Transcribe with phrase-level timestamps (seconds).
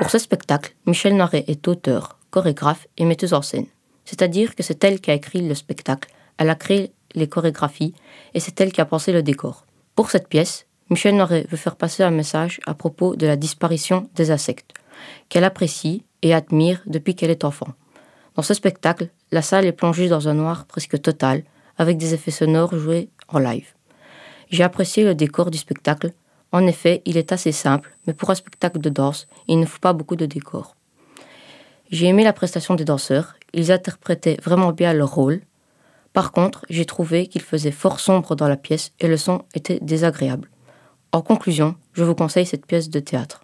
[0.00, 3.66] Pour ce spectacle, Michel Naret est auteur, chorégraphe et metteuse en scène.
[4.06, 6.08] C'est-à-dire que c'est elle qui a écrit le spectacle,
[6.38, 7.92] elle a créé les chorégraphies
[8.32, 9.66] et c'est elle qui a pensé le décor.
[9.94, 14.08] Pour cette pièce, Michel Naret veut faire passer un message à propos de la disparition
[14.14, 14.72] des insectes,
[15.28, 17.68] qu'elle apprécie et admire depuis qu'elle est enfant.
[18.36, 21.42] Dans ce spectacle, la salle est plongée dans un noir presque total,
[21.76, 23.74] avec des effets sonores joués en live.
[24.48, 26.14] J'ai apprécié le décor du spectacle.
[26.52, 29.78] En effet, il est assez simple, mais pour un spectacle de danse, il ne faut
[29.78, 30.76] pas beaucoup de décor.
[31.90, 35.40] J'ai aimé la prestation des danseurs, ils interprétaient vraiment bien leur rôle.
[36.12, 39.78] Par contre, j'ai trouvé qu'il faisait fort sombre dans la pièce et le son était
[39.80, 40.50] désagréable.
[41.12, 43.42] En conclusion, je vous conseille cette pièce de théâtre.